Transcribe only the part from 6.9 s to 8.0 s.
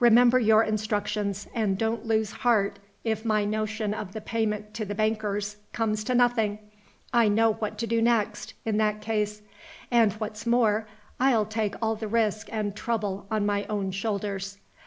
I know what to do